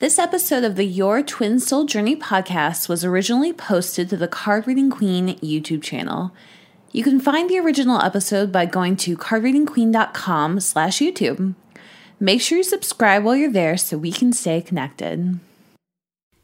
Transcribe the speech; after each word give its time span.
This 0.00 0.18
episode 0.18 0.64
of 0.64 0.74
the 0.74 0.84
Your 0.84 1.22
Twin 1.22 1.60
Soul 1.60 1.84
Journey 1.84 2.16
podcast 2.16 2.88
was 2.88 3.04
originally 3.04 3.52
posted 3.52 4.08
to 4.10 4.16
the 4.16 4.26
Card 4.26 4.66
Reading 4.66 4.90
Queen 4.90 5.36
YouTube 5.38 5.84
channel. 5.84 6.32
You 6.90 7.04
can 7.04 7.20
find 7.20 7.48
the 7.48 7.60
original 7.60 8.02
episode 8.02 8.50
by 8.50 8.66
going 8.66 8.96
to 8.96 9.16
cardreadingqueen.com 9.16 10.58
slash 10.58 10.98
YouTube. 10.98 11.54
Make 12.18 12.40
sure 12.40 12.58
you 12.58 12.64
subscribe 12.64 13.22
while 13.22 13.36
you're 13.36 13.52
there 13.52 13.76
so 13.76 13.96
we 13.96 14.10
can 14.10 14.32
stay 14.32 14.60
connected. 14.60 15.38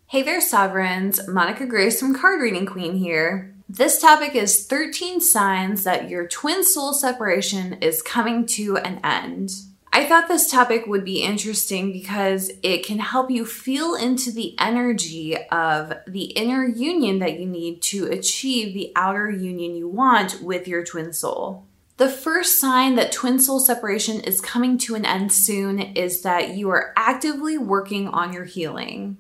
Hey 0.06 0.22
there, 0.22 0.40
Sovereigns. 0.40 1.26
Monica 1.26 1.66
Grace 1.66 1.98
from 1.98 2.14
Card 2.14 2.40
Reading 2.40 2.66
Queen 2.66 2.94
here. 2.94 3.52
This 3.68 4.00
topic 4.00 4.36
is 4.36 4.64
13 4.64 5.20
signs 5.20 5.82
that 5.82 6.08
your 6.08 6.28
twin 6.28 6.62
soul 6.62 6.92
separation 6.92 7.72
is 7.80 8.00
coming 8.00 8.46
to 8.46 8.76
an 8.76 9.00
end. 9.02 9.50
I 9.92 10.04
thought 10.04 10.28
this 10.28 10.48
topic 10.48 10.86
would 10.86 11.04
be 11.04 11.22
interesting 11.22 11.92
because 11.92 12.52
it 12.62 12.86
can 12.86 13.00
help 13.00 13.28
you 13.28 13.44
feel 13.44 13.96
into 13.96 14.30
the 14.30 14.54
energy 14.58 15.36
of 15.48 15.92
the 16.06 16.26
inner 16.36 16.64
union 16.64 17.18
that 17.18 17.40
you 17.40 17.46
need 17.46 17.82
to 17.82 18.06
achieve 18.06 18.72
the 18.72 18.92
outer 18.94 19.28
union 19.28 19.74
you 19.74 19.88
want 19.88 20.42
with 20.42 20.68
your 20.68 20.84
twin 20.84 21.12
soul. 21.12 21.66
The 21.96 22.08
first 22.08 22.60
sign 22.60 22.94
that 22.94 23.10
twin 23.10 23.40
soul 23.40 23.58
separation 23.58 24.20
is 24.20 24.40
coming 24.40 24.78
to 24.78 24.94
an 24.94 25.04
end 25.04 25.32
soon 25.32 25.80
is 25.80 26.22
that 26.22 26.54
you 26.54 26.70
are 26.70 26.94
actively 26.96 27.58
working 27.58 28.06
on 28.08 28.32
your 28.32 28.44
healing. 28.44 29.18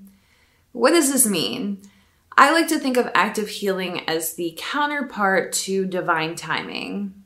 What 0.72 0.92
does 0.92 1.12
this 1.12 1.26
mean? 1.26 1.82
I 2.38 2.52
like 2.52 2.68
to 2.68 2.78
think 2.78 2.96
of 2.96 3.10
active 3.12 3.48
healing 3.48 4.08
as 4.08 4.34
the 4.34 4.54
counterpart 4.56 5.52
to 5.52 5.84
divine 5.84 6.36
timing. 6.36 7.19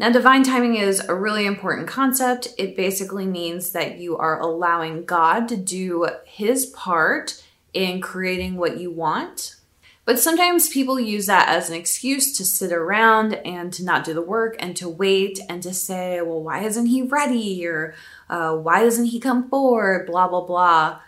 Now, 0.00 0.08
divine 0.08 0.44
timing 0.44 0.76
is 0.76 1.00
a 1.00 1.14
really 1.14 1.44
important 1.44 1.86
concept. 1.86 2.48
It 2.56 2.74
basically 2.74 3.26
means 3.26 3.72
that 3.72 3.98
you 3.98 4.16
are 4.16 4.40
allowing 4.40 5.04
God 5.04 5.46
to 5.48 5.58
do 5.58 6.08
his 6.24 6.64
part 6.64 7.44
in 7.74 8.00
creating 8.00 8.56
what 8.56 8.78
you 8.78 8.90
want. 8.90 9.56
But 10.06 10.18
sometimes 10.18 10.70
people 10.70 10.98
use 10.98 11.26
that 11.26 11.50
as 11.50 11.68
an 11.68 11.76
excuse 11.76 12.34
to 12.38 12.46
sit 12.46 12.72
around 12.72 13.34
and 13.44 13.70
to 13.74 13.84
not 13.84 14.04
do 14.04 14.14
the 14.14 14.22
work 14.22 14.56
and 14.58 14.74
to 14.78 14.88
wait 14.88 15.38
and 15.50 15.62
to 15.64 15.74
say, 15.74 16.22
well, 16.22 16.42
why 16.42 16.62
isn't 16.62 16.86
he 16.86 17.02
ready? 17.02 17.66
Or 17.66 17.94
uh, 18.30 18.54
why 18.54 18.82
doesn't 18.84 19.04
he 19.04 19.20
come 19.20 19.50
forward? 19.50 20.06
Blah, 20.06 20.28
blah, 20.28 20.46
blah. 20.46 21.00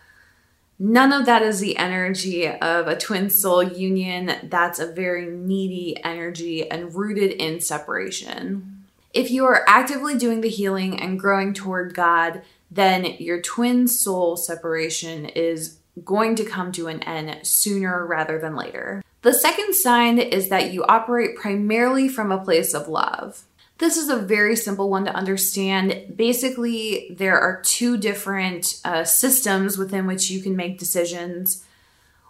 None 0.79 1.15
of 1.15 1.25
that 1.25 1.41
is 1.41 1.61
the 1.61 1.79
energy 1.79 2.47
of 2.47 2.89
a 2.89 2.99
twin 2.99 3.31
soul 3.31 3.63
union. 3.63 4.51
That's 4.51 4.81
a 4.81 4.93
very 4.93 5.31
needy 5.31 5.97
energy 6.05 6.71
and 6.71 6.95
rooted 6.95 7.33
in 7.33 7.59
separation. 7.61 8.72
If 9.13 9.31
you 9.31 9.45
are 9.45 9.65
actively 9.69 10.17
doing 10.17 10.41
the 10.41 10.49
healing 10.49 11.01
and 11.01 11.21
growing 11.21 11.53
toward 11.53 11.95
God, 11.95 12.43
then 12.71 13.05
your 13.19 13.43
twin 13.43 13.87
soul 13.87 14.37
separation 14.37 15.27
is 15.27 15.79
going 16.05 16.37
to 16.37 16.45
come 16.45 16.73
to 16.73 16.87
an 16.87 17.03
end 17.03 17.47
sooner 17.47 18.07
rather 18.07 18.39
than 18.39 18.57
later. 18.57 19.03
The 19.21 19.35
second 19.35 19.75
sign 19.75 20.19
is 20.19 20.49
that 20.49 20.73
you 20.73 20.85
operate 20.85 21.37
primarily 21.37 22.09
from 22.09 22.33
a 22.33 22.43
place 22.43 22.73
of 22.75 22.89
love. 22.89 23.45
This 23.79 23.97
is 23.97 24.09
a 24.09 24.17
very 24.17 24.57
simple 24.57 24.89
one 24.89 25.05
to 25.05 25.15
understand. 25.15 26.15
Basically, 26.17 27.15
there 27.19 27.39
are 27.39 27.61
two 27.63 27.99
different 27.99 28.81
uh, 28.85 29.05
systems 29.05 29.77
within 29.77 30.07
which 30.07 30.31
you 30.31 30.41
can 30.41 30.57
make 30.57 30.79
decisions. 30.79 31.65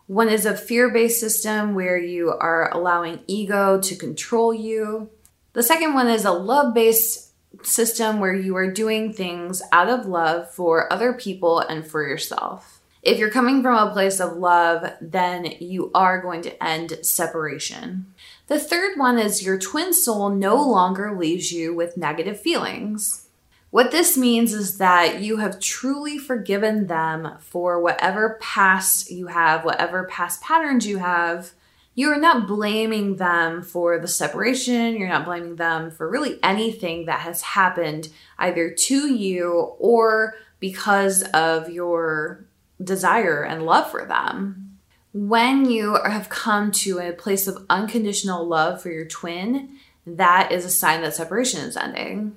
One 0.06 0.28
is 0.28 0.46
a 0.46 0.56
fear 0.56 0.90
based 0.90 1.20
system 1.20 1.74
where 1.74 1.98
you 1.98 2.30
are 2.30 2.70
allowing 2.74 3.20
ego 3.26 3.80
to 3.80 3.96
control 3.96 4.52
you. 4.52 5.10
The 5.54 5.62
second 5.62 5.94
one 5.94 6.08
is 6.08 6.24
a 6.24 6.32
love 6.32 6.74
based 6.74 7.32
system 7.62 8.20
where 8.20 8.34
you 8.34 8.56
are 8.56 8.70
doing 8.70 9.12
things 9.12 9.60
out 9.70 9.88
of 9.88 10.06
love 10.06 10.50
for 10.50 10.90
other 10.92 11.12
people 11.12 11.60
and 11.60 11.86
for 11.86 12.06
yourself. 12.06 12.80
If 13.02 13.18
you're 13.18 13.30
coming 13.30 13.62
from 13.62 13.76
a 13.76 13.92
place 13.92 14.20
of 14.20 14.36
love, 14.36 14.92
then 15.00 15.44
you 15.60 15.90
are 15.94 16.22
going 16.22 16.42
to 16.42 16.64
end 16.64 16.98
separation. 17.02 18.14
The 18.46 18.60
third 18.60 18.96
one 18.96 19.18
is 19.18 19.44
your 19.44 19.58
twin 19.58 19.92
soul 19.92 20.30
no 20.30 20.56
longer 20.56 21.16
leaves 21.16 21.52
you 21.52 21.74
with 21.74 21.96
negative 21.96 22.40
feelings. 22.40 23.28
What 23.70 23.90
this 23.90 24.16
means 24.16 24.52
is 24.52 24.78
that 24.78 25.20
you 25.20 25.38
have 25.38 25.58
truly 25.58 26.16
forgiven 26.16 26.86
them 26.86 27.36
for 27.40 27.80
whatever 27.80 28.38
past 28.40 29.10
you 29.10 29.28
have, 29.28 29.64
whatever 29.64 30.04
past 30.04 30.40
patterns 30.42 30.86
you 30.86 30.98
have. 30.98 31.52
You 31.94 32.10
are 32.10 32.18
not 32.18 32.46
blaming 32.46 33.16
them 33.16 33.62
for 33.62 33.98
the 33.98 34.08
separation. 34.08 34.96
You're 34.96 35.08
not 35.08 35.26
blaming 35.26 35.56
them 35.56 35.90
for 35.90 36.08
really 36.08 36.38
anything 36.42 37.06
that 37.06 37.20
has 37.20 37.42
happened 37.42 38.08
either 38.38 38.70
to 38.70 39.14
you 39.14 39.74
or 39.78 40.34
because 40.58 41.22
of 41.34 41.68
your 41.68 42.46
desire 42.82 43.42
and 43.42 43.66
love 43.66 43.90
for 43.90 44.06
them. 44.06 44.78
When 45.12 45.70
you 45.70 45.98
have 46.06 46.30
come 46.30 46.72
to 46.72 46.98
a 46.98 47.12
place 47.12 47.46
of 47.46 47.66
unconditional 47.68 48.46
love 48.46 48.80
for 48.80 48.90
your 48.90 49.04
twin, 49.04 49.76
that 50.06 50.50
is 50.50 50.64
a 50.64 50.70
sign 50.70 51.02
that 51.02 51.14
separation 51.14 51.60
is 51.60 51.76
ending. 51.76 52.36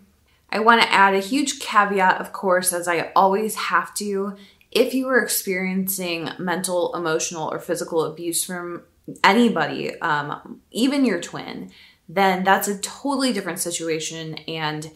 I 0.49 0.59
want 0.59 0.81
to 0.81 0.91
add 0.91 1.15
a 1.15 1.19
huge 1.19 1.59
caveat, 1.59 2.19
of 2.19 2.33
course, 2.33 2.73
as 2.73 2.87
I 2.87 3.11
always 3.15 3.55
have 3.55 3.93
to. 3.95 4.35
If 4.71 4.93
you 4.93 5.07
are 5.07 5.23
experiencing 5.23 6.29
mental, 6.37 6.93
emotional, 6.93 7.49
or 7.49 7.59
physical 7.59 8.03
abuse 8.03 8.43
from 8.43 8.83
anybody, 9.23 9.99
um, 10.01 10.61
even 10.71 11.05
your 11.05 11.21
twin, 11.21 11.71
then 12.07 12.43
that's 12.43 12.67
a 12.67 12.77
totally 12.79 13.33
different 13.33 13.59
situation. 13.59 14.35
And 14.47 14.91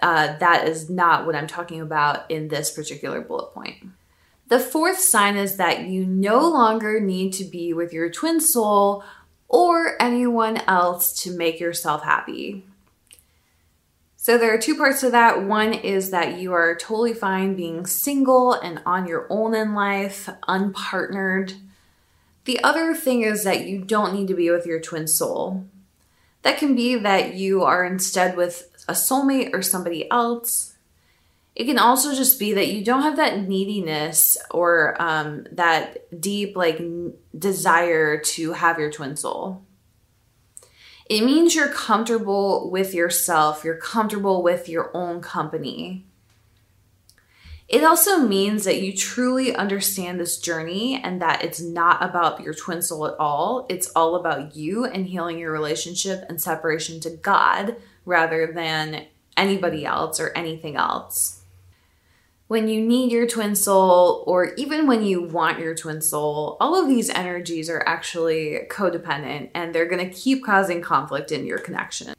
uh, 0.00 0.36
that 0.38 0.66
is 0.66 0.90
not 0.90 1.26
what 1.26 1.36
I'm 1.36 1.46
talking 1.46 1.80
about 1.80 2.30
in 2.30 2.48
this 2.48 2.70
particular 2.70 3.20
bullet 3.20 3.52
point. 3.52 3.76
The 4.48 4.60
fourth 4.60 4.98
sign 4.98 5.36
is 5.36 5.56
that 5.56 5.86
you 5.86 6.04
no 6.04 6.48
longer 6.48 7.00
need 7.00 7.32
to 7.34 7.44
be 7.44 7.72
with 7.72 7.92
your 7.92 8.10
twin 8.10 8.40
soul 8.40 9.04
or 9.48 10.00
anyone 10.00 10.58
else 10.66 11.12
to 11.22 11.36
make 11.36 11.60
yourself 11.60 12.02
happy. 12.02 12.66
So, 14.16 14.38
there 14.38 14.54
are 14.54 14.58
two 14.58 14.76
parts 14.76 15.00
to 15.00 15.10
that. 15.10 15.42
One 15.42 15.72
is 15.72 16.10
that 16.10 16.38
you 16.38 16.52
are 16.52 16.76
totally 16.76 17.12
fine 17.12 17.56
being 17.56 17.86
single 17.86 18.52
and 18.52 18.80
on 18.86 19.08
your 19.08 19.26
own 19.30 19.54
in 19.54 19.74
life, 19.74 20.28
unpartnered. 20.46 21.54
The 22.44 22.62
other 22.62 22.94
thing 22.94 23.22
is 23.22 23.44
that 23.44 23.66
you 23.66 23.80
don't 23.80 24.14
need 24.14 24.28
to 24.28 24.34
be 24.34 24.50
with 24.50 24.66
your 24.66 24.80
twin 24.80 25.06
soul. 25.06 25.66
That 26.42 26.58
can 26.58 26.74
be 26.74 26.96
that 26.96 27.34
you 27.34 27.62
are 27.62 27.84
instead 27.84 28.36
with 28.36 28.68
a 28.88 28.92
soulmate 28.92 29.54
or 29.54 29.62
somebody 29.62 30.10
else. 30.10 30.74
It 31.54 31.64
can 31.64 31.78
also 31.78 32.14
just 32.14 32.38
be 32.38 32.52
that 32.54 32.68
you 32.68 32.84
don't 32.84 33.02
have 33.02 33.16
that 33.16 33.46
neediness 33.46 34.38
or 34.50 35.00
um, 35.00 35.46
that 35.52 36.20
deep 36.20 36.56
like 36.56 36.80
n- 36.80 37.14
desire 37.38 38.18
to 38.18 38.54
have 38.54 38.78
your 38.78 38.90
twin 38.90 39.16
soul. 39.16 39.62
It 41.06 41.24
means 41.24 41.54
you're 41.54 41.68
comfortable 41.68 42.70
with 42.70 42.94
yourself, 42.94 43.64
you're 43.64 43.76
comfortable 43.76 44.42
with 44.42 44.68
your 44.68 44.90
own 44.96 45.20
company. 45.20 46.06
It 47.72 47.82
also 47.82 48.18
means 48.18 48.64
that 48.64 48.82
you 48.82 48.94
truly 48.94 49.54
understand 49.54 50.20
this 50.20 50.38
journey 50.38 51.00
and 51.02 51.20
that 51.22 51.42
it's 51.42 51.60
not 51.60 52.04
about 52.04 52.42
your 52.42 52.54
twin 52.54 52.82
soul 52.82 53.06
at 53.06 53.18
all. 53.18 53.66
It's 53.68 53.90
all 53.96 54.14
about 54.14 54.54
you 54.54 54.84
and 54.84 55.06
healing 55.06 55.38
your 55.38 55.52
relationship 55.52 56.24
and 56.28 56.40
separation 56.40 57.00
to 57.00 57.10
God 57.10 57.76
rather 58.04 58.52
than 58.52 59.06
anybody 59.36 59.86
else 59.86 60.20
or 60.20 60.32
anything 60.36 60.76
else 60.76 61.42
when 62.52 62.68
you 62.68 62.82
need 62.82 63.10
your 63.10 63.26
twin 63.26 63.54
soul, 63.54 64.24
or 64.26 64.52
even 64.56 64.86
when 64.86 65.02
you 65.02 65.22
want 65.22 65.58
your 65.58 65.74
twin 65.74 66.02
soul, 66.02 66.58
all 66.60 66.78
of 66.78 66.86
these 66.86 67.08
energies 67.08 67.70
are 67.70 67.82
actually 67.86 68.60
codependent 68.68 69.48
and 69.54 69.74
they're 69.74 69.88
going 69.88 70.06
to 70.06 70.14
keep 70.14 70.44
causing 70.44 70.82
conflict 70.82 71.32
in 71.32 71.46
your 71.46 71.58
connection. 71.58 72.12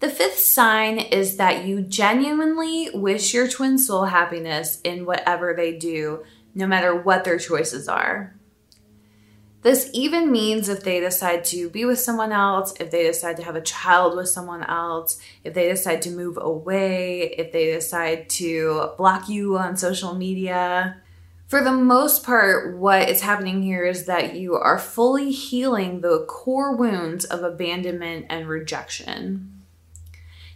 The 0.00 0.08
fifth 0.08 0.38
sign 0.38 0.98
is 0.98 1.38
that 1.38 1.64
you 1.64 1.82
genuinely 1.82 2.88
wish 2.94 3.34
your 3.34 3.48
twin 3.48 3.78
soul 3.78 4.04
happiness 4.04 4.80
in 4.82 5.06
whatever 5.06 5.54
they 5.54 5.76
do, 5.76 6.22
no 6.54 6.68
matter 6.68 6.94
what 6.94 7.24
their 7.24 7.38
choices 7.38 7.88
are. 7.88 8.38
This 9.62 9.90
even 9.92 10.30
means 10.30 10.68
if 10.68 10.84
they 10.84 11.00
decide 11.00 11.44
to 11.46 11.68
be 11.68 11.84
with 11.84 11.98
someone 11.98 12.30
else, 12.30 12.72
if 12.78 12.92
they 12.92 13.02
decide 13.02 13.36
to 13.38 13.42
have 13.42 13.56
a 13.56 13.60
child 13.60 14.16
with 14.16 14.28
someone 14.28 14.62
else, 14.62 15.20
if 15.42 15.52
they 15.52 15.68
decide 15.68 16.00
to 16.02 16.10
move 16.10 16.38
away, 16.40 17.34
if 17.36 17.50
they 17.50 17.72
decide 17.72 18.28
to 18.30 18.92
block 18.96 19.28
you 19.28 19.58
on 19.58 19.76
social 19.76 20.14
media. 20.14 21.02
For 21.48 21.64
the 21.64 21.72
most 21.72 22.24
part, 22.24 22.76
what 22.76 23.08
is 23.08 23.22
happening 23.22 23.62
here 23.62 23.84
is 23.84 24.06
that 24.06 24.36
you 24.36 24.54
are 24.54 24.78
fully 24.78 25.32
healing 25.32 26.02
the 26.02 26.24
core 26.26 26.76
wounds 26.76 27.24
of 27.24 27.42
abandonment 27.42 28.26
and 28.28 28.46
rejection. 28.46 29.57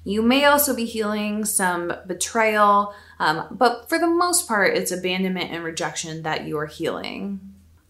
You 0.05 0.23
may 0.23 0.45
also 0.45 0.75
be 0.75 0.85
healing 0.85 1.45
some 1.45 1.93
betrayal, 2.07 2.95
um, 3.21 3.47
but 3.51 3.89
for 3.89 3.99
the 3.99 4.09
most 4.09 4.49
part, 4.49 4.77
it's 4.77 4.91
abandonment 4.91 5.53
and 5.53 5.63
rejection 5.63 6.23
that 6.23 6.45
you 6.45 6.59
are 6.59 6.67
healing. 6.67 7.41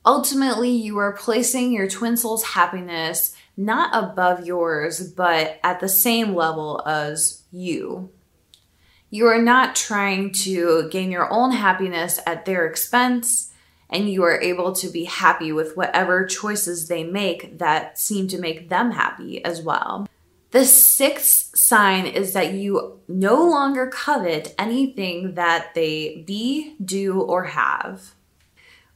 Ultimately, 0.04 0.70
you 0.70 0.98
are 0.98 1.12
placing 1.12 1.72
your 1.72 1.88
twin 1.88 2.16
soul's 2.16 2.44
happiness 2.44 3.34
not 3.56 3.90
above 3.94 4.46
yours, 4.46 5.00
but 5.12 5.60
at 5.62 5.80
the 5.80 5.88
same 5.88 6.34
level 6.34 6.82
as 6.86 7.42
you. 7.52 8.10
You 9.10 9.26
are 9.26 9.40
not 9.40 9.76
trying 9.76 10.32
to 10.44 10.88
gain 10.90 11.10
your 11.10 11.30
own 11.30 11.50
happiness 11.52 12.18
at 12.26 12.46
their 12.46 12.66
expense, 12.66 13.52
and 13.90 14.08
you 14.08 14.22
are 14.24 14.40
able 14.40 14.72
to 14.72 14.88
be 14.88 15.04
happy 15.04 15.52
with 15.52 15.76
whatever 15.76 16.24
choices 16.24 16.88
they 16.88 17.04
make 17.04 17.58
that 17.58 17.98
seem 17.98 18.26
to 18.28 18.38
make 18.38 18.70
them 18.70 18.92
happy 18.92 19.44
as 19.44 19.60
well. 19.60 20.08
The 20.52 20.66
sixth 20.66 21.56
sign 21.56 22.06
is 22.06 22.34
that 22.34 22.52
you 22.52 23.00
no 23.08 23.42
longer 23.42 23.86
covet 23.86 24.54
anything 24.58 25.34
that 25.34 25.74
they 25.74 26.22
be, 26.26 26.76
do, 26.84 27.20
or 27.22 27.44
have. 27.44 28.12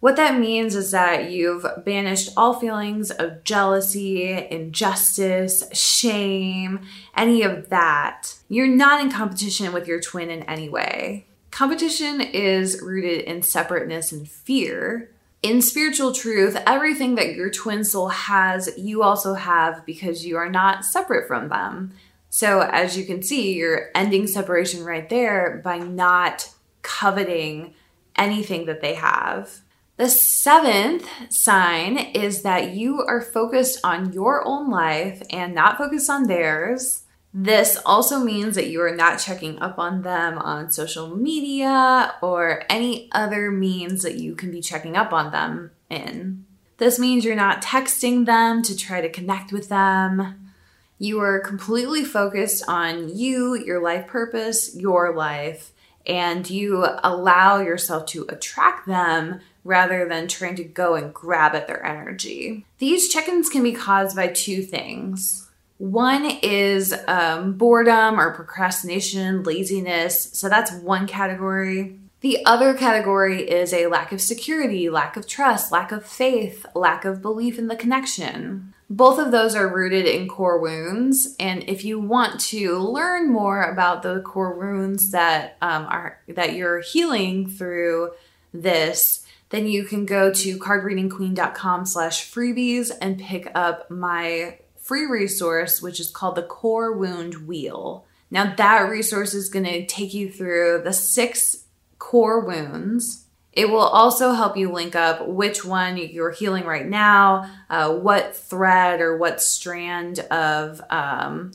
What 0.00 0.16
that 0.16 0.38
means 0.38 0.76
is 0.76 0.90
that 0.90 1.30
you've 1.30 1.64
banished 1.82 2.30
all 2.36 2.60
feelings 2.60 3.10
of 3.10 3.42
jealousy, 3.42 4.46
injustice, 4.50 5.64
shame, 5.72 6.80
any 7.16 7.42
of 7.42 7.70
that. 7.70 8.34
You're 8.50 8.66
not 8.66 9.00
in 9.00 9.10
competition 9.10 9.72
with 9.72 9.88
your 9.88 10.00
twin 10.00 10.28
in 10.28 10.42
any 10.42 10.68
way. 10.68 11.26
Competition 11.50 12.20
is 12.20 12.82
rooted 12.82 13.22
in 13.22 13.40
separateness 13.40 14.12
and 14.12 14.28
fear. 14.28 15.10
In 15.46 15.62
spiritual 15.62 16.12
truth, 16.12 16.60
everything 16.66 17.14
that 17.14 17.36
your 17.36 17.50
twin 17.50 17.84
soul 17.84 18.08
has, 18.08 18.68
you 18.76 19.04
also 19.04 19.34
have 19.34 19.86
because 19.86 20.26
you 20.26 20.36
are 20.36 20.50
not 20.50 20.84
separate 20.84 21.28
from 21.28 21.50
them. 21.50 21.92
So, 22.30 22.62
as 22.62 22.98
you 22.98 23.04
can 23.04 23.22
see, 23.22 23.52
you're 23.52 23.92
ending 23.94 24.26
separation 24.26 24.82
right 24.82 25.08
there 25.08 25.60
by 25.62 25.78
not 25.78 26.52
coveting 26.82 27.74
anything 28.16 28.66
that 28.66 28.80
they 28.80 28.94
have. 28.94 29.60
The 29.98 30.08
seventh 30.08 31.08
sign 31.30 31.96
is 31.96 32.42
that 32.42 32.72
you 32.72 33.04
are 33.06 33.20
focused 33.20 33.78
on 33.84 34.12
your 34.12 34.44
own 34.44 34.68
life 34.68 35.22
and 35.30 35.54
not 35.54 35.78
focused 35.78 36.10
on 36.10 36.24
theirs. 36.24 37.04
This 37.34 37.78
also 37.84 38.20
means 38.20 38.54
that 38.54 38.68
you 38.68 38.80
are 38.80 38.94
not 38.94 39.18
checking 39.18 39.58
up 39.58 39.78
on 39.78 40.02
them 40.02 40.38
on 40.38 40.70
social 40.70 41.14
media 41.14 42.14
or 42.22 42.64
any 42.70 43.10
other 43.12 43.50
means 43.50 44.02
that 44.02 44.14
you 44.14 44.34
can 44.34 44.50
be 44.50 44.62
checking 44.62 44.96
up 44.96 45.12
on 45.12 45.32
them 45.32 45.70
in. 45.90 46.46
This 46.78 46.98
means 46.98 47.24
you're 47.24 47.36
not 47.36 47.62
texting 47.62 48.26
them 48.26 48.62
to 48.62 48.76
try 48.76 49.00
to 49.00 49.10
connect 49.10 49.52
with 49.52 49.68
them. 49.68 50.50
You 50.98 51.20
are 51.20 51.40
completely 51.40 52.04
focused 52.04 52.64
on 52.68 53.14
you, 53.14 53.54
your 53.54 53.82
life 53.82 54.06
purpose, 54.06 54.74
your 54.74 55.14
life, 55.14 55.72
and 56.06 56.48
you 56.48 56.86
allow 57.02 57.60
yourself 57.60 58.06
to 58.06 58.26
attract 58.28 58.86
them 58.86 59.40
rather 59.64 60.08
than 60.08 60.28
trying 60.28 60.54
to 60.56 60.64
go 60.64 60.94
and 60.94 61.12
grab 61.12 61.54
at 61.54 61.66
their 61.66 61.84
energy. 61.84 62.64
These 62.78 63.08
check 63.08 63.28
ins 63.28 63.48
can 63.48 63.62
be 63.62 63.72
caused 63.72 64.16
by 64.16 64.28
two 64.28 64.62
things. 64.62 65.45
One 65.78 66.24
is 66.42 66.94
um, 67.06 67.54
boredom 67.54 68.18
or 68.18 68.32
procrastination, 68.32 69.42
laziness. 69.42 70.30
So 70.32 70.48
that's 70.48 70.72
one 70.72 71.06
category. 71.06 71.98
The 72.20 72.44
other 72.46 72.72
category 72.72 73.48
is 73.48 73.72
a 73.72 73.86
lack 73.88 74.10
of 74.10 74.22
security, 74.22 74.88
lack 74.88 75.16
of 75.16 75.26
trust, 75.26 75.70
lack 75.70 75.92
of 75.92 76.04
faith, 76.04 76.64
lack 76.74 77.04
of 77.04 77.20
belief 77.20 77.58
in 77.58 77.68
the 77.68 77.76
connection. 77.76 78.72
Both 78.88 79.18
of 79.18 79.32
those 79.32 79.54
are 79.54 79.68
rooted 79.68 80.06
in 80.06 80.28
core 80.28 80.58
wounds. 80.58 81.36
And 81.38 81.62
if 81.68 81.84
you 81.84 82.00
want 82.00 82.40
to 82.40 82.78
learn 82.78 83.30
more 83.30 83.62
about 83.62 84.02
the 84.02 84.20
core 84.20 84.54
wounds 84.54 85.10
that 85.10 85.56
um, 85.60 85.86
are 85.86 86.20
that 86.28 86.54
you're 86.54 86.80
healing 86.80 87.50
through 87.50 88.12
this, 88.54 89.26
then 89.50 89.66
you 89.66 89.84
can 89.84 90.06
go 90.06 90.32
to 90.32 90.58
cardreadingqueen.com 90.58 91.84
slash 91.84 92.32
freebies 92.32 92.90
and 93.00 93.18
pick 93.18 93.50
up 93.54 93.90
my 93.90 94.58
free 94.86 95.04
resource, 95.04 95.82
which 95.82 95.98
is 95.98 96.12
called 96.12 96.36
the 96.36 96.42
Core 96.44 96.92
Wound 96.92 97.48
Wheel. 97.48 98.06
Now, 98.30 98.54
that 98.54 98.88
resource 98.88 99.34
is 99.34 99.48
going 99.48 99.64
to 99.64 99.84
take 99.84 100.14
you 100.14 100.30
through 100.30 100.82
the 100.84 100.92
six 100.92 101.64
core 101.98 102.40
wounds. 102.40 103.24
It 103.52 103.68
will 103.68 103.80
also 103.80 104.32
help 104.32 104.56
you 104.56 104.70
link 104.70 104.94
up 104.94 105.26
which 105.26 105.64
one 105.64 105.96
you're 105.96 106.30
healing 106.30 106.64
right 106.64 106.86
now, 106.86 107.50
uh, 107.68 107.94
what 107.94 108.36
thread 108.36 109.00
or 109.00 109.16
what 109.16 109.42
strand 109.42 110.20
of 110.20 110.80
um, 110.90 111.52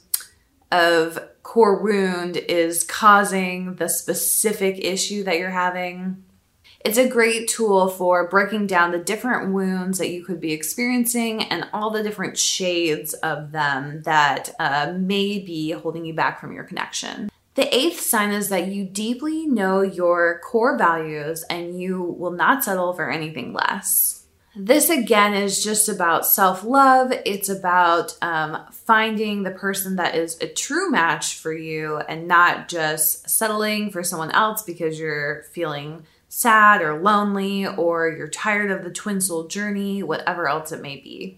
of 0.70 1.20
core 1.44 1.82
wound 1.82 2.38
is 2.38 2.84
causing 2.84 3.76
the 3.76 3.88
specific 3.88 4.78
issue 4.80 5.24
that 5.24 5.38
you're 5.38 5.52
having. 5.52 6.24
It's 6.84 6.98
a 6.98 7.08
great 7.08 7.48
tool 7.48 7.90
for 7.90 8.28
breaking 8.28 8.68
down 8.68 8.92
the 8.92 8.98
different 8.98 9.54
wounds 9.54 10.00
that 10.00 10.10
you 10.10 10.24
could 10.24 10.40
be 10.40 10.52
experiencing 10.52 11.44
and 11.44 11.68
all 11.74 11.92
the 11.92 12.02
different 12.02 12.38
shades 12.38 13.14
of 13.16 13.52
them 13.52 14.02
that 14.04 14.50
uh, 14.60 14.94
may 14.98 15.40
be 15.40 15.72
holding 15.72 16.06
you 16.06 16.14
back 16.14 16.42
from 16.42 16.54
your 16.54 16.64
connection. 16.64 17.30
The 17.54 17.74
eighth 17.76 18.00
sign 18.00 18.32
is 18.32 18.50
that 18.50 18.68
you 18.68 18.86
deeply 18.86 19.46
know 19.46 19.82
your 19.82 20.40
core 20.44 20.78
values 20.78 21.44
and 21.50 21.80
you 21.80 22.02
will 22.02 22.32
not 22.32 22.64
settle 22.64 22.94
for 22.94 23.12
anything 23.12 23.54
less. 23.54 24.26
This 24.56 24.90
again 24.90 25.34
is 25.34 25.64
just 25.64 25.88
about 25.88 26.26
self 26.26 26.64
love. 26.64 27.14
It's 27.26 27.48
about 27.48 28.18
um, 28.22 28.66
finding 28.72 29.44
the 29.44 29.52
person 29.52 29.96
that 29.96 30.16
is 30.16 30.38
a 30.42 30.48
true 30.48 30.92
match 30.92 31.36
for 31.36 31.54
you 31.54 31.98
and 31.98 32.28
not 32.28 32.68
just 32.68 33.30
settling 33.30 33.92
for 33.92 34.04
someone 34.04 34.32
else 34.32 34.64
because 34.64 35.00
you're 35.00 35.44
feeling 35.54 36.06
sad 36.32 36.82
or 36.82 36.98
lonely 36.98 37.68
or 37.68 38.08
you're 38.08 38.30
tired 38.30 38.72
of 38.72 38.86
the 38.86 38.90
twin 38.90 39.20
soul 39.20 39.48
journey, 39.48 40.02
whatever 40.02 40.48
else 40.48 40.72
it 40.72 40.82
may 40.82 40.96
be. 40.96 41.38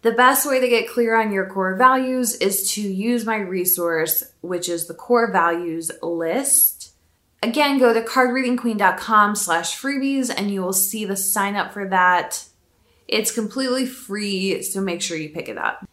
The 0.00 0.12
best 0.12 0.48
way 0.48 0.58
to 0.60 0.68
get 0.68 0.88
clear 0.88 1.14
on 1.14 1.30
your 1.30 1.46
core 1.46 1.76
values 1.76 2.36
is 2.36 2.72
to 2.72 2.80
use 2.80 3.26
my 3.26 3.36
resource, 3.36 4.24
which 4.40 4.66
is 4.66 4.86
the 4.86 4.94
core 4.94 5.30
values 5.30 5.90
list. 6.02 6.94
Again, 7.42 7.78
go 7.78 7.92
to 7.92 8.00
cardreadingqueen.com 8.00 9.36
slash 9.36 9.78
freebies 9.78 10.32
and 10.34 10.50
you 10.50 10.62
will 10.62 10.72
see 10.72 11.04
the 11.04 11.16
sign 11.16 11.54
up 11.54 11.74
for 11.74 11.86
that. 11.88 12.46
It's 13.06 13.30
completely 13.30 13.84
free, 13.84 14.62
so 14.62 14.80
make 14.80 15.02
sure 15.02 15.18
you 15.18 15.28
pick 15.28 15.50
it 15.50 15.58
up. 15.58 15.86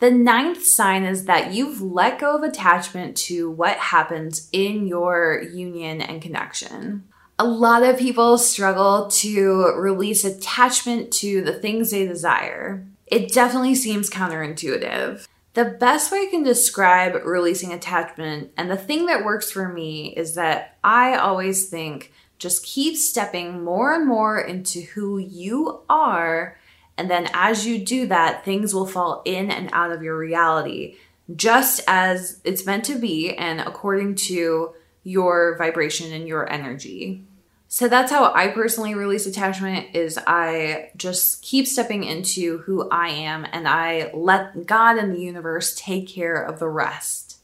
The 0.00 0.10
ninth 0.10 0.64
sign 0.64 1.04
is 1.04 1.26
that 1.26 1.52
you've 1.52 1.80
let 1.80 2.18
go 2.18 2.34
of 2.34 2.42
attachment 2.42 3.16
to 3.18 3.48
what 3.48 3.76
happens 3.76 4.48
in 4.50 4.88
your 4.88 5.40
union 5.40 6.00
and 6.00 6.20
connection 6.20 7.04
a 7.42 7.44
lot 7.44 7.82
of 7.82 7.98
people 7.98 8.38
struggle 8.38 9.08
to 9.08 9.74
release 9.74 10.24
attachment 10.24 11.12
to 11.12 11.42
the 11.42 11.52
things 11.52 11.90
they 11.90 12.06
desire. 12.06 12.86
It 13.08 13.32
definitely 13.32 13.74
seems 13.74 14.08
counterintuitive. 14.08 15.26
The 15.54 15.64
best 15.64 16.12
way 16.12 16.18
I 16.18 16.30
can 16.30 16.44
describe 16.44 17.20
releasing 17.24 17.72
attachment, 17.72 18.52
and 18.56 18.70
the 18.70 18.76
thing 18.76 19.06
that 19.06 19.24
works 19.24 19.50
for 19.50 19.68
me, 19.68 20.14
is 20.16 20.36
that 20.36 20.76
I 20.84 21.16
always 21.16 21.68
think 21.68 22.12
just 22.38 22.64
keep 22.64 22.96
stepping 22.96 23.64
more 23.64 23.92
and 23.92 24.06
more 24.06 24.40
into 24.40 24.82
who 24.82 25.18
you 25.18 25.80
are. 25.90 26.56
And 26.96 27.10
then 27.10 27.28
as 27.34 27.66
you 27.66 27.84
do 27.84 28.06
that, 28.06 28.44
things 28.44 28.72
will 28.72 28.86
fall 28.86 29.20
in 29.24 29.50
and 29.50 29.68
out 29.72 29.90
of 29.90 30.04
your 30.04 30.16
reality, 30.16 30.94
just 31.34 31.80
as 31.88 32.40
it's 32.44 32.64
meant 32.64 32.84
to 32.84 33.00
be, 33.00 33.34
and 33.34 33.60
according 33.60 34.14
to 34.30 34.74
your 35.02 35.56
vibration 35.58 36.12
and 36.12 36.28
your 36.28 36.48
energy. 36.48 37.24
So 37.72 37.88
that's 37.88 38.12
how 38.12 38.34
I 38.34 38.48
personally 38.48 38.94
release 38.94 39.24
attachment 39.24 39.96
is 39.96 40.18
I 40.26 40.90
just 40.94 41.40
keep 41.40 41.66
stepping 41.66 42.04
into 42.04 42.58
who 42.58 42.86
I 42.90 43.08
am 43.08 43.46
and 43.50 43.66
I 43.66 44.10
let 44.12 44.66
God 44.66 44.98
and 44.98 45.14
the 45.14 45.22
universe 45.22 45.74
take 45.74 46.06
care 46.06 46.36
of 46.36 46.58
the 46.58 46.68
rest. 46.68 47.38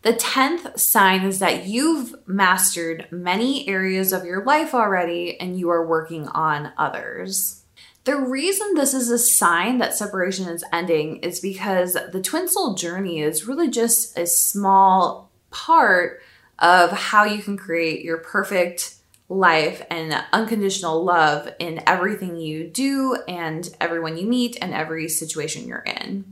The 0.00 0.14
10th 0.14 0.78
sign 0.78 1.24
is 1.26 1.40
that 1.40 1.66
you've 1.66 2.14
mastered 2.26 3.06
many 3.10 3.68
areas 3.68 4.14
of 4.14 4.24
your 4.24 4.46
life 4.46 4.72
already 4.72 5.38
and 5.38 5.58
you 5.58 5.68
are 5.68 5.86
working 5.86 6.26
on 6.28 6.72
others. 6.78 7.62
The 8.04 8.16
reason 8.16 8.72
this 8.72 8.94
is 8.94 9.10
a 9.10 9.18
sign 9.18 9.76
that 9.76 9.94
separation 9.94 10.48
is 10.48 10.64
ending 10.72 11.18
is 11.18 11.38
because 11.38 11.98
the 12.12 12.22
twin 12.22 12.48
soul 12.48 12.72
journey 12.72 13.20
is 13.20 13.46
really 13.46 13.68
just 13.68 14.16
a 14.16 14.26
small 14.26 15.30
part 15.50 16.22
of 16.58 16.92
how 16.92 17.24
you 17.24 17.42
can 17.42 17.58
create 17.58 18.02
your 18.02 18.16
perfect 18.16 18.95
life 19.28 19.82
and 19.90 20.24
unconditional 20.32 21.04
love 21.04 21.52
in 21.58 21.82
everything 21.86 22.36
you 22.36 22.68
do 22.68 23.16
and 23.26 23.68
everyone 23.80 24.16
you 24.16 24.26
meet 24.26 24.56
and 24.60 24.72
every 24.72 25.08
situation 25.08 25.66
you're 25.66 25.80
in. 25.80 26.24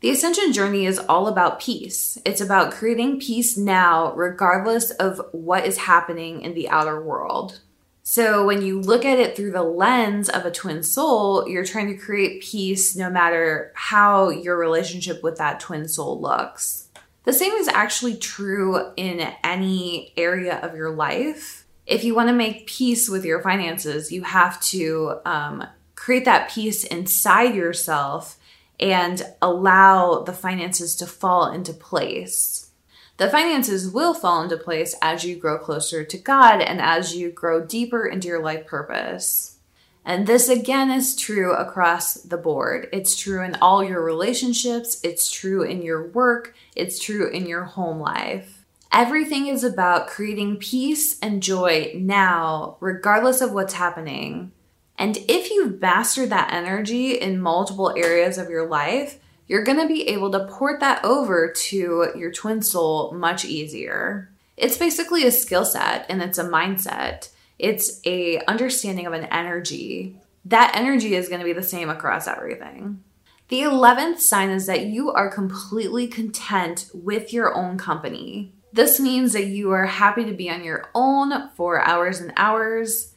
The 0.00 0.10
ascension 0.10 0.52
journey 0.52 0.84
is 0.84 0.98
all 0.98 1.26
about 1.26 1.60
peace. 1.60 2.18
It's 2.24 2.40
about 2.40 2.72
creating 2.72 3.18
peace 3.18 3.56
now, 3.56 4.12
regardless 4.14 4.90
of 4.90 5.20
what 5.32 5.64
is 5.64 5.78
happening 5.78 6.42
in 6.42 6.54
the 6.54 6.68
outer 6.68 7.02
world. 7.02 7.60
So, 8.02 8.46
when 8.46 8.62
you 8.62 8.80
look 8.80 9.04
at 9.04 9.18
it 9.18 9.34
through 9.34 9.50
the 9.50 9.64
lens 9.64 10.28
of 10.28 10.44
a 10.44 10.50
twin 10.52 10.84
soul, 10.84 11.48
you're 11.48 11.64
trying 11.64 11.88
to 11.88 11.96
create 11.96 12.40
peace 12.40 12.94
no 12.94 13.10
matter 13.10 13.72
how 13.74 14.28
your 14.28 14.56
relationship 14.56 15.24
with 15.24 15.38
that 15.38 15.58
twin 15.58 15.88
soul 15.88 16.20
looks. 16.20 16.88
The 17.24 17.32
same 17.32 17.52
is 17.54 17.66
actually 17.66 18.16
true 18.16 18.92
in 18.96 19.32
any 19.42 20.12
area 20.16 20.60
of 20.60 20.76
your 20.76 20.90
life 20.90 21.65
if 21.86 22.02
you 22.02 22.14
want 22.14 22.28
to 22.28 22.34
make 22.34 22.66
peace 22.66 23.08
with 23.08 23.24
your 23.24 23.40
finances, 23.40 24.10
you 24.10 24.22
have 24.22 24.60
to 24.60 25.20
um, 25.24 25.64
create 25.94 26.24
that 26.24 26.50
peace 26.50 26.84
inside 26.84 27.54
yourself 27.54 28.38
and 28.78 29.22
allow 29.40 30.22
the 30.22 30.32
finances 30.32 30.96
to 30.96 31.06
fall 31.06 31.50
into 31.50 31.72
place. 31.72 32.70
The 33.18 33.30
finances 33.30 33.90
will 33.90 34.12
fall 34.12 34.42
into 34.42 34.58
place 34.58 34.94
as 35.00 35.24
you 35.24 35.36
grow 35.36 35.58
closer 35.58 36.04
to 36.04 36.18
God 36.18 36.60
and 36.60 36.80
as 36.80 37.16
you 37.16 37.30
grow 37.30 37.64
deeper 37.64 38.06
into 38.06 38.28
your 38.28 38.42
life 38.42 38.66
purpose. 38.66 39.58
And 40.04 40.26
this 40.26 40.48
again 40.48 40.90
is 40.90 41.16
true 41.16 41.54
across 41.54 42.14
the 42.14 42.36
board. 42.36 42.88
It's 42.92 43.16
true 43.16 43.42
in 43.42 43.56
all 43.56 43.82
your 43.82 44.02
relationships, 44.02 45.00
it's 45.02 45.30
true 45.30 45.62
in 45.62 45.82
your 45.82 46.08
work, 46.08 46.54
it's 46.76 46.98
true 46.98 47.28
in 47.28 47.46
your 47.46 47.64
home 47.64 47.98
life. 47.98 48.55
Everything 48.92 49.46
is 49.46 49.64
about 49.64 50.06
creating 50.06 50.56
peace 50.56 51.18
and 51.20 51.42
joy 51.42 51.92
now, 51.96 52.76
regardless 52.80 53.40
of 53.40 53.52
what's 53.52 53.74
happening. 53.74 54.52
And 54.98 55.18
if 55.28 55.50
you've 55.50 55.80
mastered 55.80 56.30
that 56.30 56.52
energy 56.52 57.12
in 57.12 57.40
multiple 57.40 57.92
areas 57.96 58.38
of 58.38 58.48
your 58.48 58.66
life, 58.66 59.18
you're 59.46 59.64
going 59.64 59.78
to 59.78 59.86
be 59.86 60.08
able 60.08 60.30
to 60.32 60.46
port 60.46 60.80
that 60.80 61.04
over 61.04 61.52
to 61.52 62.08
your 62.16 62.32
twin 62.32 62.62
soul 62.62 63.12
much 63.12 63.44
easier. 63.44 64.30
It's 64.56 64.78
basically 64.78 65.26
a 65.26 65.30
skill 65.30 65.64
set 65.64 66.06
and 66.08 66.22
it's 66.22 66.38
a 66.38 66.44
mindset. 66.44 67.28
It's 67.58 68.00
a 68.06 68.40
understanding 68.46 69.06
of 69.06 69.12
an 69.12 69.24
energy. 69.24 70.18
That 70.44 70.72
energy 70.74 71.14
is 71.14 71.28
going 71.28 71.40
to 71.40 71.44
be 71.44 71.52
the 71.52 71.62
same 71.62 71.90
across 71.90 72.26
everything. 72.26 73.02
The 73.48 73.60
11th 73.60 74.18
sign 74.18 74.50
is 74.50 74.66
that 74.66 74.86
you 74.86 75.12
are 75.12 75.30
completely 75.30 76.08
content 76.08 76.90
with 76.92 77.32
your 77.32 77.54
own 77.54 77.78
company. 77.78 78.52
This 78.76 79.00
means 79.00 79.32
that 79.32 79.46
you 79.46 79.72
are 79.72 79.86
happy 79.86 80.24
to 80.24 80.32
be 80.32 80.48
on 80.48 80.62
your 80.62 80.90
own 80.94 81.48
for 81.56 81.80
hours 81.80 82.20
and 82.20 82.32
hours 82.36 83.14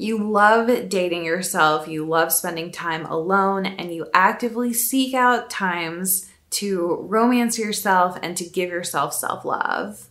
you 0.00 0.16
love 0.16 0.88
dating 0.88 1.24
yourself, 1.24 1.88
you 1.88 2.06
love 2.06 2.32
spending 2.32 2.70
time 2.70 3.04
alone, 3.06 3.66
and 3.66 3.92
you 3.92 4.06
actively 4.14 4.72
seek 4.72 5.12
out 5.12 5.50
times 5.50 6.30
to 6.50 6.98
romance 7.00 7.58
yourself 7.58 8.16
and 8.22 8.36
to 8.36 8.44
give 8.44 8.70
yourself 8.70 9.12
self 9.12 9.44
love. 9.44 10.06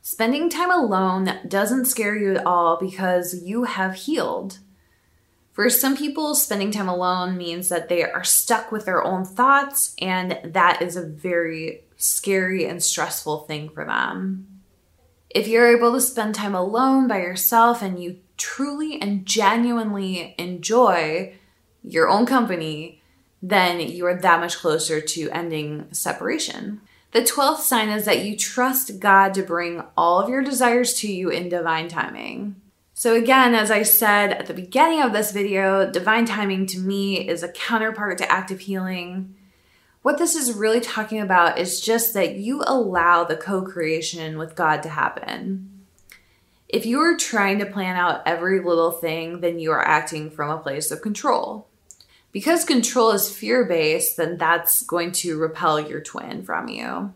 Spending 0.00 0.48
time 0.48 0.70
alone 0.70 1.40
doesn't 1.46 1.84
scare 1.84 2.16
you 2.16 2.34
at 2.36 2.46
all 2.46 2.78
because 2.78 3.42
you 3.42 3.64
have 3.64 3.94
healed. 3.94 4.60
For 5.52 5.68
some 5.68 5.94
people, 5.94 6.34
spending 6.34 6.70
time 6.70 6.88
alone 6.88 7.36
means 7.36 7.68
that 7.68 7.90
they 7.90 8.02
are 8.02 8.24
stuck 8.24 8.72
with 8.72 8.86
their 8.86 9.04
own 9.04 9.26
thoughts, 9.26 9.94
and 10.00 10.38
that 10.42 10.80
is 10.80 10.96
a 10.96 11.04
very 11.04 11.82
scary 11.98 12.64
and 12.64 12.82
stressful 12.82 13.40
thing 13.40 13.68
for 13.68 13.84
them. 13.84 14.46
If 15.28 15.46
you're 15.46 15.76
able 15.76 15.92
to 15.92 16.00
spend 16.00 16.34
time 16.34 16.54
alone 16.54 17.06
by 17.06 17.18
yourself 17.18 17.82
and 17.82 18.02
you 18.02 18.20
truly 18.38 19.00
and 19.02 19.26
genuinely 19.26 20.34
enjoy 20.38 21.34
your 21.82 22.08
own 22.08 22.24
company, 22.24 23.02
then 23.42 23.80
you 23.80 24.06
are 24.06 24.14
that 24.14 24.40
much 24.40 24.56
closer 24.56 25.00
to 25.00 25.30
ending 25.30 25.88
separation. 25.92 26.80
The 27.12 27.20
12th 27.20 27.60
sign 27.60 27.88
is 27.88 28.04
that 28.04 28.24
you 28.24 28.36
trust 28.36 29.00
God 29.00 29.34
to 29.34 29.42
bring 29.42 29.82
all 29.96 30.20
of 30.20 30.28
your 30.28 30.42
desires 30.42 30.94
to 30.94 31.12
you 31.12 31.30
in 31.30 31.48
divine 31.48 31.88
timing. 31.88 32.56
So, 32.94 33.14
again, 33.14 33.54
as 33.54 33.70
I 33.70 33.82
said 33.82 34.32
at 34.32 34.46
the 34.46 34.54
beginning 34.54 35.02
of 35.02 35.12
this 35.12 35.30
video, 35.30 35.90
divine 35.90 36.26
timing 36.26 36.66
to 36.66 36.78
me 36.78 37.28
is 37.28 37.42
a 37.42 37.52
counterpart 37.52 38.18
to 38.18 38.30
active 38.30 38.60
healing. 38.60 39.36
What 40.02 40.18
this 40.18 40.34
is 40.34 40.52
really 40.52 40.80
talking 40.80 41.20
about 41.20 41.58
is 41.58 41.80
just 41.80 42.14
that 42.14 42.36
you 42.36 42.62
allow 42.66 43.24
the 43.24 43.36
co 43.36 43.62
creation 43.62 44.38
with 44.38 44.54
God 44.54 44.82
to 44.84 44.88
happen. 44.88 45.84
If 46.68 46.86
you 46.86 47.00
are 47.00 47.16
trying 47.16 47.58
to 47.60 47.66
plan 47.66 47.96
out 47.96 48.22
every 48.26 48.60
little 48.60 48.92
thing, 48.92 49.40
then 49.40 49.58
you 49.58 49.72
are 49.72 49.86
acting 49.86 50.30
from 50.30 50.50
a 50.50 50.58
place 50.58 50.90
of 50.90 51.02
control. 51.02 51.66
Because 52.30 52.64
control 52.64 53.10
is 53.12 53.34
fear 53.34 53.64
based, 53.64 54.16
then 54.16 54.36
that's 54.36 54.82
going 54.82 55.12
to 55.12 55.38
repel 55.38 55.80
your 55.80 56.00
twin 56.00 56.42
from 56.42 56.68
you. 56.68 57.14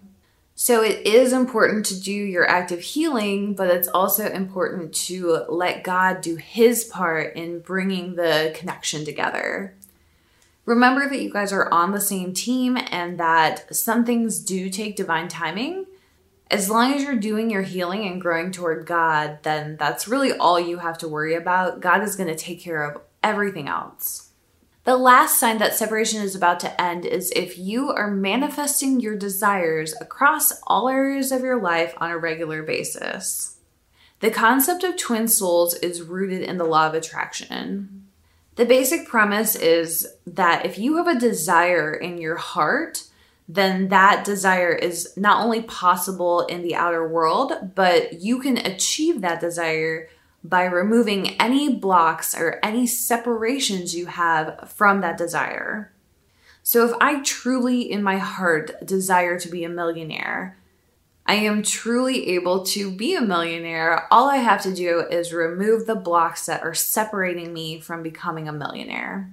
So 0.55 0.83
it 0.83 1.07
is 1.07 1.33
important 1.33 1.87
to 1.87 2.01
do 2.01 2.13
your 2.13 2.49
active 2.49 2.81
healing, 2.81 3.55
but 3.55 3.69
it's 3.69 3.89
also 3.89 4.27
important 4.27 4.95
to 5.07 5.45
let 5.49 5.85
God 5.85 6.21
do 6.21 6.37
his 6.37 6.85
part 6.85 7.37
in 7.37 7.61
bringing 7.61 8.15
the 8.15 8.53
connection 8.55 9.05
together. 9.05 9.75
Remember 10.65 11.09
that 11.09 11.21
you 11.21 11.33
guys 11.33 11.53
are 11.53 11.73
on 11.73 11.93
the 11.93 12.01
same 12.01 12.33
team 12.33 12.79
and 12.91 13.19
that 13.19 13.75
some 13.75 14.05
things 14.05 14.41
do 14.41 14.71
take 14.71 14.97
divine 14.97 15.29
timing 15.29 15.87
as 16.53 16.69
long 16.69 16.93
as 16.93 17.03
you're 17.03 17.17
doing 17.17 17.49
your 17.49 17.63
healing 17.63 18.07
and 18.07 18.21
growing 18.21 18.53
toward 18.53 18.85
God, 18.85 19.39
then 19.43 19.79
that's 19.79 20.07
really 20.07 20.35
all 20.35 20.61
you 20.61 20.79
have 20.79 20.99
to 20.99 21.09
worry 21.09 21.35
about. 21.35 21.81
God 21.81 22.03
is 22.03 22.15
going 22.15 22.29
to 22.29 22.37
take 22.37 22.61
care 22.61 22.85
of 22.85 23.01
everything 23.23 23.69
else. 23.69 24.29
The 24.85 24.99
last 24.99 25.41
sign 25.41 25.59
that 25.59 25.75
separation 25.75 26.21
is 26.21 26.35
about 26.35 26.61
to 26.61 26.81
end 26.81 27.07
is 27.07 27.33
if 27.35 27.57
you 27.57 27.89
are 27.91 28.11
manifesting 28.11 29.01
your 29.01 29.17
desires 29.17 29.95
across 29.99 30.53
all 30.67 30.91
areas 30.91 31.33
of 31.33 31.41
your 31.41 31.61
life 31.61 31.95
on 31.97 32.11
a 32.11 32.19
regular 32.19 32.63
basis. 32.63 33.57
The 34.21 34.31
concept 34.31 34.85
of 34.85 34.99
twin 34.99 35.29
souls 35.29 35.75
is 35.77 36.03
rooted 36.03 36.43
in 36.43 36.59
the 36.59 36.65
law 36.65 36.87
of 36.87 36.95
attraction. 36.95 38.02
The 38.63 38.69
basic 38.69 39.09
premise 39.09 39.57
is 39.57 40.07
that 40.25 40.65
if 40.65 40.79
you 40.79 40.99
have 40.99 41.09
a 41.09 41.19
desire 41.19 41.93
in 41.93 42.19
your 42.19 42.37
heart, 42.37 43.03
then 43.49 43.89
that 43.89 44.23
desire 44.25 44.71
is 44.73 45.17
not 45.17 45.43
only 45.43 45.63
possible 45.63 46.43
in 46.43 46.63
the 46.63 46.77
outer 46.77 47.09
world, 47.09 47.73
but 47.75 48.21
you 48.21 48.39
can 48.39 48.59
achieve 48.59 49.21
that 49.21 49.41
desire 49.41 50.09
by 50.45 50.63
removing 50.63 51.31
any 51.41 51.75
blocks 51.75 52.39
or 52.39 52.61
any 52.63 52.87
separations 52.87 53.97
you 53.97 54.07
have 54.07 54.73
from 54.73 55.01
that 55.01 55.19
desire. 55.19 55.91
So, 56.63 56.87
if 56.87 56.93
I 57.01 57.21
truly 57.23 57.81
in 57.81 58.01
my 58.01 58.19
heart 58.19 58.87
desire 58.87 59.41
to 59.41 59.49
be 59.49 59.65
a 59.65 59.69
millionaire, 59.69 60.57
I 61.25 61.35
am 61.35 61.63
truly 61.63 62.31
able 62.31 62.65
to 62.67 62.91
be 62.91 63.15
a 63.15 63.21
millionaire. 63.21 64.07
All 64.11 64.29
I 64.29 64.39
have 64.39 64.63
to 64.63 64.75
do 64.75 65.01
is 65.01 65.33
remove 65.33 65.87
the 65.87 65.95
blocks 65.95 66.47
that 66.47 66.63
are 66.63 66.75
separating 66.75 67.53
me 67.53 67.81
from 67.81 68.03
becoming 68.03 68.49
a 68.49 68.53
millionaire. 68.53 69.31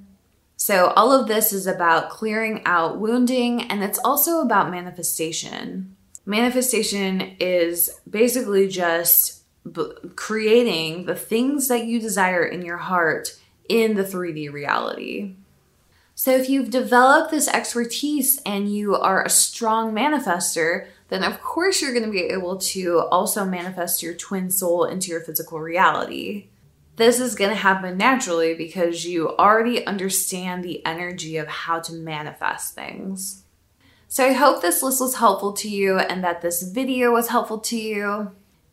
So, 0.55 0.87
all 0.95 1.11
of 1.11 1.27
this 1.27 1.51
is 1.53 1.65
about 1.67 2.09
clearing 2.09 2.61
out 2.65 2.99
wounding 2.99 3.63
and 3.63 3.83
it's 3.83 3.99
also 3.99 4.41
about 4.41 4.69
manifestation. 4.69 5.95
Manifestation 6.25 7.35
is 7.39 7.89
basically 8.07 8.67
just 8.67 9.43
b- 9.71 9.91
creating 10.15 11.05
the 11.05 11.15
things 11.15 11.69
that 11.69 11.85
you 11.85 11.99
desire 11.99 12.43
in 12.43 12.63
your 12.63 12.77
heart 12.77 13.39
in 13.67 13.95
the 13.95 14.03
3D 14.03 14.51
reality. 14.51 15.35
So, 16.13 16.31
if 16.31 16.49
you've 16.49 16.69
developed 16.69 17.31
this 17.31 17.47
expertise 17.47 18.41
and 18.45 18.69
you 18.71 18.95
are 18.95 19.23
a 19.23 19.29
strong 19.29 19.93
manifester, 19.93 20.87
then 21.09 21.23
of 21.23 21.41
course 21.41 21.81
you're 21.81 21.93
going 21.93 22.05
to 22.05 22.11
be 22.11 22.21
able 22.21 22.57
to 22.57 22.99
also 23.11 23.45
manifest 23.45 24.01
your 24.01 24.13
twin 24.13 24.49
soul 24.49 24.85
into 24.85 25.11
your 25.11 25.21
physical 25.21 25.59
reality 25.59 26.47
this 26.99 27.21
is 27.21 27.33
going 27.33 27.49
to 27.49 27.55
happen 27.55 27.97
naturally 27.97 28.53
because 28.53 29.05
you 29.05 29.29
already 29.37 29.87
understand 29.87 30.65
the 30.65 30.85
energy 30.85 31.37
of 31.37 31.47
how 31.47 31.79
to 31.79 31.93
manifest 31.93 32.75
things. 32.75 33.43
So 34.09 34.25
I 34.25 34.33
hope 34.33 34.61
this 34.61 34.83
list 34.83 34.99
was 34.99 35.15
helpful 35.15 35.53
to 35.53 35.69
you 35.69 35.97
and 35.97 36.21
that 36.25 36.41
this 36.41 36.61
video 36.61 37.11
was 37.11 37.29
helpful 37.29 37.59
to 37.59 37.77
you. 37.77 38.31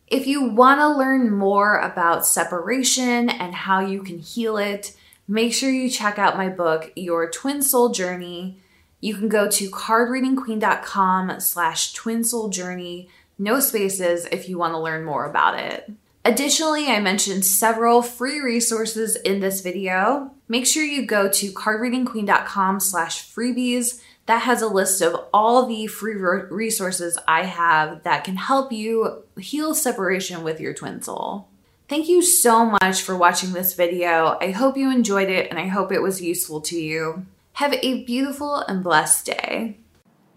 If 0.09 0.27
you 0.27 0.43
want 0.43 0.81
to 0.81 0.89
learn 0.89 1.31
more 1.31 1.79
about 1.79 2.27
separation 2.27 3.31
and 3.31 3.55
how 3.55 3.87
you 3.87 4.03
can 4.03 4.19
heal 4.19 4.57
it, 4.57 4.97
make 5.29 5.55
sure 5.55 5.71
you 5.71 5.89
check 5.89 6.19
out 6.19 6.37
my 6.37 6.49
book, 6.49 6.91
Your 6.97 7.31
Twin 7.31 7.63
Soul 7.63 7.91
Journey. 7.91 8.59
You 9.01 9.15
can 9.15 9.29
go 9.29 9.49
to 9.49 9.71
cardreadingqueen.com 9.71 11.41
slash 11.41 11.93
twin 11.93 12.25
soul 12.25 12.49
journey, 12.49 13.09
no 13.39 13.61
spaces 13.61 14.27
if 14.33 14.49
you 14.49 14.59
want 14.59 14.75
to 14.75 14.79
learn 14.79 15.05
more 15.05 15.29
about 15.29 15.59
it. 15.59 15.93
Additionally, 16.25 16.89
I 16.89 16.99
mentioned 16.99 17.45
several 17.45 18.03
free 18.03 18.41
resources 18.41 19.15
in 19.15 19.39
this 19.39 19.61
video. 19.61 20.33
Make 20.49 20.67
sure 20.67 20.83
you 20.83 21.07
go 21.07 21.31
to 21.31 21.53
cardreadingqueen.com 21.53 22.81
slash 22.81 23.33
freebies. 23.33 24.01
That 24.27 24.43
has 24.43 24.61
a 24.61 24.67
list 24.67 25.03
of 25.03 25.15
all 25.33 25.67
the 25.67 25.87
free 25.87 26.17
resources 26.17 27.17
I 27.29 27.45
have 27.45 28.03
that 28.03 28.25
can 28.25 28.35
help 28.35 28.73
you 28.73 29.23
heal 29.39 29.73
separation 29.73 30.43
with 30.43 30.59
your 30.59 30.75
twin 30.75 31.01
soul. 31.01 31.47
Thank 31.89 32.09
you 32.09 32.21
so 32.23 32.77
much 32.83 33.03
for 33.03 33.17
watching 33.17 33.53
this 33.53 33.75
video. 33.75 34.37
I 34.41 34.51
hope 34.51 34.77
you 34.77 34.91
enjoyed 34.91 35.29
it 35.29 35.49
and 35.49 35.61
I 35.61 35.69
hope 35.69 35.93
it 35.93 36.03
was 36.03 36.21
useful 36.21 36.61
to 36.63 36.77
you. 36.77 37.25
Have 37.57 37.73
a 37.73 38.05
beautiful 38.05 38.57
and 38.57 38.85
blessed 38.85 39.25
day. 39.25 39.79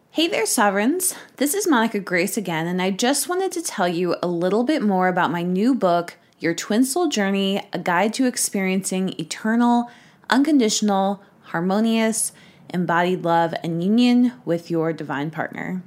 Hey 0.10 0.30
there, 0.30 0.46
Sovereigns. 0.46 1.16
This 1.36 1.54
is 1.54 1.68
Monica 1.68 2.00
Grace 2.00 2.38
again, 2.38 2.66
and 2.66 2.82
I 2.82 2.92
just 2.92 3.28
wanted 3.28 3.52
to 3.52 3.62
tell 3.62 3.90
you 3.90 4.16
a 4.24 4.28
little 4.30 4.64
bit 4.64 4.82
more 4.82 5.10
about 5.10 5.30
my 5.30 5.44
new 5.44 5.76
book, 5.76 6.16
Your 6.40 6.54
Twin 6.54 6.86
Soul 6.86 7.10
Journey 7.10 7.62
A 7.74 7.78
Guide 7.78 8.14
to 8.14 8.26
Experiencing 8.26 9.20
Eternal, 9.20 9.92
Unconditional, 10.30 11.22
Harmonious, 11.42 12.32
Embodied 12.74 13.26
Love 13.26 13.54
and 13.64 13.84
Union 13.84 14.32
with 14.46 14.72
Your 14.72 14.94
Divine 14.94 15.30
Partner. 15.30 15.84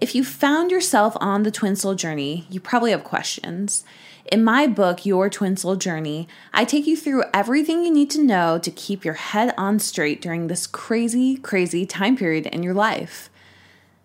If 0.00 0.14
you 0.14 0.22
found 0.22 0.70
yourself 0.70 1.16
on 1.20 1.42
the 1.42 1.50
twin 1.50 1.74
soul 1.74 1.96
journey, 1.96 2.46
you 2.48 2.60
probably 2.60 2.92
have 2.92 3.02
questions. 3.02 3.84
In 4.26 4.44
my 4.44 4.68
book, 4.68 5.04
Your 5.04 5.28
Twin 5.28 5.56
Soul 5.56 5.74
Journey, 5.74 6.28
I 6.54 6.64
take 6.64 6.86
you 6.86 6.96
through 6.96 7.24
everything 7.34 7.82
you 7.84 7.92
need 7.92 8.10
to 8.10 8.22
know 8.22 8.58
to 8.58 8.70
keep 8.70 9.04
your 9.04 9.14
head 9.14 9.52
on 9.58 9.80
straight 9.80 10.22
during 10.22 10.46
this 10.46 10.66
crazy, 10.66 11.36
crazy 11.36 11.84
time 11.84 12.16
period 12.16 12.46
in 12.46 12.62
your 12.62 12.74
life. 12.74 13.30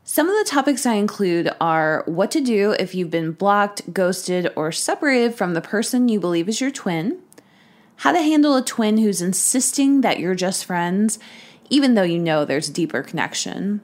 Some 0.04 0.28
of 0.28 0.36
the 0.36 0.50
topics 0.50 0.86
I 0.86 0.94
include 0.94 1.52
are 1.62 2.04
what 2.08 2.32
to 2.32 2.42
do 2.42 2.72
if 2.80 2.96
you've 2.96 3.12
been 3.12 3.32
blocked, 3.32 3.94
ghosted, 3.94 4.52
or 4.56 4.72
separated 4.72 5.36
from 5.36 5.54
the 5.54 5.62
person 5.62 6.10
you 6.10 6.20
believe 6.20 6.50
is 6.50 6.62
your 6.62 6.72
twin, 6.72 7.20
how 7.98 8.12
to 8.12 8.22
handle 8.22 8.56
a 8.56 8.64
twin 8.64 8.98
who's 8.98 9.22
insisting 9.22 10.02
that 10.02 10.20
you're 10.20 10.36
just 10.36 10.66
friends, 10.66 11.20
even 11.70 11.94
though 11.94 12.04
you 12.04 12.18
know 12.18 12.44
there's 12.44 12.70
a 12.70 12.74
deeper 12.74 13.04
connection, 13.04 13.82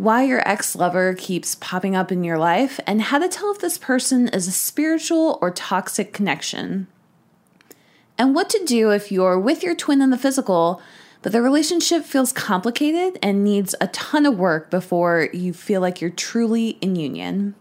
why 0.00 0.22
your 0.22 0.46
ex 0.48 0.74
lover 0.74 1.14
keeps 1.14 1.54
popping 1.56 1.94
up 1.94 2.10
in 2.10 2.24
your 2.24 2.38
life, 2.38 2.80
and 2.86 3.02
how 3.02 3.18
to 3.18 3.28
tell 3.28 3.52
if 3.52 3.58
this 3.58 3.78
person 3.78 4.28
is 4.28 4.48
a 4.48 4.52
spiritual 4.52 5.38
or 5.40 5.50
toxic 5.50 6.12
connection, 6.12 6.86
and 8.16 8.34
what 8.34 8.48
to 8.50 8.64
do 8.64 8.90
if 8.90 9.12
you're 9.12 9.38
with 9.38 9.62
your 9.62 9.74
twin 9.74 10.00
in 10.02 10.10
the 10.10 10.18
physical 10.18 10.80
but 11.22 11.32
the 11.32 11.42
relationship 11.42 12.04
feels 12.04 12.32
complicated 12.32 13.18
and 13.22 13.44
needs 13.44 13.74
a 13.80 13.88
ton 13.88 14.24
of 14.24 14.38
work 14.38 14.70
before 14.70 15.28
you 15.32 15.52
feel 15.52 15.80
like 15.80 16.00
you're 16.00 16.10
truly 16.10 16.70
in 16.80 16.96
union. 16.96 17.54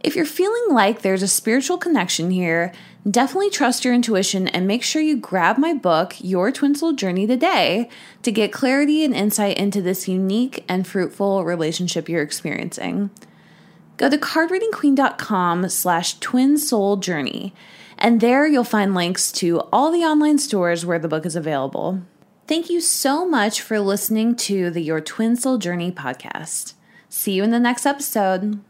If 0.00 0.14
you're 0.14 0.24
feeling 0.24 0.66
like 0.70 1.02
there's 1.02 1.22
a 1.22 1.28
spiritual 1.28 1.76
connection 1.76 2.30
here, 2.30 2.72
definitely 3.08 3.50
trust 3.50 3.84
your 3.84 3.94
intuition 3.94 4.46
and 4.48 4.66
make 4.66 4.84
sure 4.84 5.02
you 5.02 5.16
grab 5.16 5.58
my 5.58 5.74
book, 5.74 6.14
Your 6.20 6.52
Twin 6.52 6.74
Soul 6.76 6.92
Journey, 6.92 7.26
today 7.26 7.90
to 8.22 8.30
get 8.30 8.52
clarity 8.52 9.04
and 9.04 9.14
insight 9.14 9.58
into 9.58 9.82
this 9.82 10.06
unique 10.06 10.64
and 10.68 10.86
fruitful 10.86 11.44
relationship 11.44 12.08
you're 12.08 12.22
experiencing. 12.22 13.10
Go 13.96 14.08
to 14.08 14.16
cardreadingqueen.com 14.16 15.68
slash 15.68 16.20
twin 16.20 16.56
soul 16.56 16.96
journey, 16.98 17.52
and 17.98 18.20
there 18.20 18.46
you'll 18.46 18.62
find 18.62 18.94
links 18.94 19.32
to 19.32 19.60
all 19.72 19.90
the 19.90 20.04
online 20.04 20.38
stores 20.38 20.86
where 20.86 21.00
the 21.00 21.08
book 21.08 21.26
is 21.26 21.34
available. 21.34 22.02
Thank 22.46 22.70
you 22.70 22.80
so 22.80 23.26
much 23.26 23.60
for 23.60 23.80
listening 23.80 24.36
to 24.36 24.70
the 24.70 24.80
Your 24.80 25.00
Twin 25.00 25.34
Soul 25.34 25.58
Journey 25.58 25.90
podcast. 25.90 26.74
See 27.08 27.32
you 27.32 27.42
in 27.42 27.50
the 27.50 27.58
next 27.58 27.84
episode. 27.84 28.60